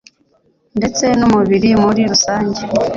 [0.77, 2.61] ndetse n'umubiri muri rusange.